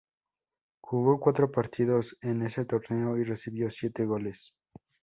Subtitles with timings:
[0.81, 4.55] Jugó cuatro partidos en ese torneo y recibió siete goles.